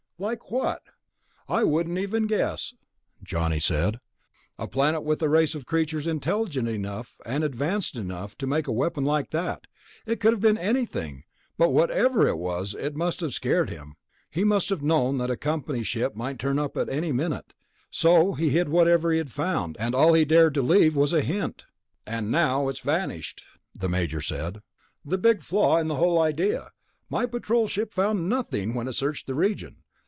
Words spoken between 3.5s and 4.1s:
said.